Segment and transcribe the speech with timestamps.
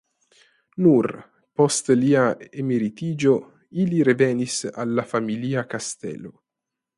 [0.85, 1.07] Nur
[1.59, 2.23] post lia
[2.63, 3.35] emeritiĝo
[3.85, 6.35] ili revenis al la familia kastelo.